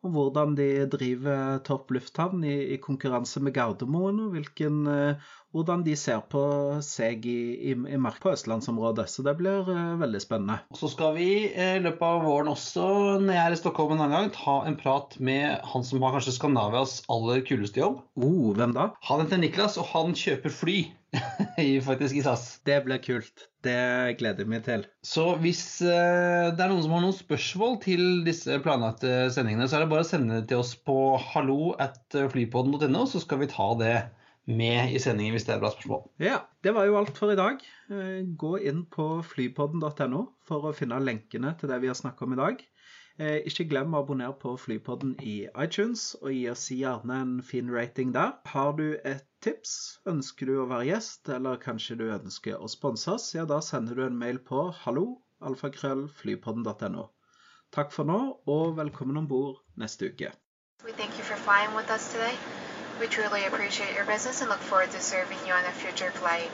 [0.03, 5.85] om hvordan de driver Torp lufthavn i, i konkurranse med Gardermoen, og hvilken, uh, hvordan
[5.87, 6.43] de ser på
[6.83, 7.39] seg i,
[7.71, 9.07] i, i mark på østlandsområdet.
[9.11, 10.59] Så det blir uh, veldig spennende.
[10.75, 12.87] Og Så skal vi eh, i løpet av våren også,
[13.23, 16.17] når jeg er i Stockholm en annen gang, ta en prat med han som har
[16.17, 18.03] kanskje Skandinavias aller kuleste jobb.
[18.19, 18.91] Oh, hvem da?
[19.07, 20.81] Han heter Niklas, og han kjøper fly.
[21.89, 22.61] faktisk i SAS.
[22.67, 23.49] Det blir kult.
[23.63, 24.87] Det gleder jeg meg til.
[25.07, 29.79] Så hvis uh, det er noen som har noen spørsmål til disse planlagte sendingene, så
[29.79, 30.97] er det bare å sende det til oss på
[31.33, 33.97] hallo at flypodden.no, så skal vi ta det
[34.51, 36.03] med i sendingen hvis det er bra spørsmål.
[36.23, 37.63] Ja, det var jo alt for i dag.
[37.93, 42.35] Eh, gå inn på flypodden.no for å finne lenkene til det vi har snakket om
[42.35, 42.65] i dag.
[43.21, 47.69] Eh, ikke glem å abonnere på Flypodden i iTunes, og gi oss gjerne en fin
[47.71, 48.33] rating der.
[48.49, 53.11] Har du et tips, ønsker du å være gjest, eller kanskje du ønsker å sponse
[53.13, 57.05] oss, ja, da sender du en mail på halloalfakrøllflypodden.no.
[57.73, 58.19] Takk for nå,
[58.57, 60.31] og velkommen om bord neste uke.
[60.85, 62.37] We thank you for flying with us today.
[63.01, 66.51] We truly appreciate your business and look forward to serving you on a future flight.